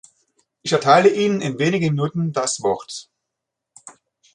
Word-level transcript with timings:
Ich 0.63 0.71
erteile 0.73 1.09
Ihnen 1.09 1.41
in 1.41 1.59
wenigen 1.59 1.93
Minuten 1.93 2.33
das 2.33 2.63
Wort. 2.63 3.07